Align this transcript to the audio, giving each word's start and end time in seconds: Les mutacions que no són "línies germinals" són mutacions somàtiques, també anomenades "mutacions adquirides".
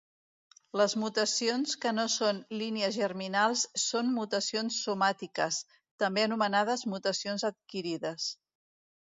Les 0.79 0.93
mutacions 1.01 1.75
que 1.83 1.91
no 1.97 2.05
són 2.13 2.39
"línies 2.61 2.97
germinals" 3.03 3.65
són 3.83 4.09
mutacions 4.15 4.81
somàtiques, 4.87 5.61
també 6.05 6.27
anomenades 6.31 6.87
"mutacions 6.95 7.47
adquirides". 7.53 8.27